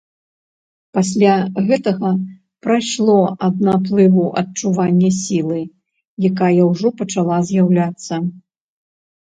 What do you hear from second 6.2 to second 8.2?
якая ўжо пачала з'яўляцца.